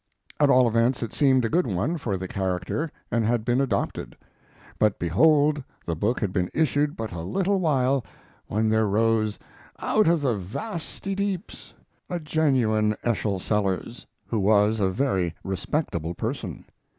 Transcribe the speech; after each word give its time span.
At 0.39 0.49
all 0.49 0.67
events, 0.67 1.03
it 1.03 1.13
seemed 1.13 1.45
a 1.45 1.49
good 1.49 1.67
one 1.67 1.95
for 1.95 2.17
the 2.17 2.27
character 2.27 2.91
and 3.11 3.23
had 3.23 3.45
been 3.45 3.61
adopted. 3.61 4.17
But 4.79 4.97
behold, 4.97 5.63
the 5.85 5.95
book 5.95 6.19
had 6.19 6.33
been 6.33 6.49
issued 6.55 6.95
but 6.97 7.11
a 7.11 7.21
little 7.21 7.59
while 7.59 8.03
when 8.47 8.67
there 8.67 8.87
rose 8.87 9.37
"out 9.77 10.07
of 10.07 10.21
the 10.21 10.35
vasty 10.35 11.13
deeps" 11.13 11.75
a 12.09 12.19
genuine 12.19 12.95
Eschol 13.03 13.37
Sellers, 13.37 14.07
who 14.25 14.39
was 14.39 14.79
a 14.79 14.89
very 14.89 15.35
respectable 15.43 16.15
person. 16.15 16.65